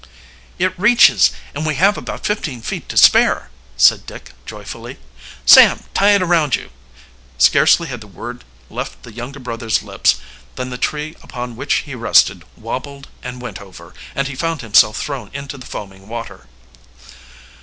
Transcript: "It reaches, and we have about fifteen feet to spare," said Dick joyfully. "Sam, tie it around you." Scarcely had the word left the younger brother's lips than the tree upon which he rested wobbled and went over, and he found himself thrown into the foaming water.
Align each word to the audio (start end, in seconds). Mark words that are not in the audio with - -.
"It 0.57 0.73
reaches, 0.79 1.29
and 1.53 1.63
we 1.63 1.75
have 1.75 1.95
about 1.95 2.25
fifteen 2.25 2.63
feet 2.63 2.89
to 2.89 2.97
spare," 2.97 3.51
said 3.77 4.07
Dick 4.07 4.33
joyfully. 4.47 4.97
"Sam, 5.45 5.83
tie 5.93 6.09
it 6.15 6.23
around 6.23 6.55
you." 6.55 6.71
Scarcely 7.37 7.87
had 7.87 8.01
the 8.01 8.07
word 8.07 8.43
left 8.71 9.03
the 9.03 9.13
younger 9.13 9.39
brother's 9.39 9.83
lips 9.83 10.15
than 10.55 10.71
the 10.71 10.79
tree 10.79 11.15
upon 11.21 11.55
which 11.55 11.83
he 11.85 11.93
rested 11.93 12.43
wobbled 12.57 13.09
and 13.21 13.43
went 13.43 13.61
over, 13.61 13.93
and 14.15 14.27
he 14.27 14.33
found 14.33 14.61
himself 14.61 14.97
thrown 14.97 15.29
into 15.35 15.55
the 15.55 15.67
foaming 15.67 16.07
water. 16.07 16.47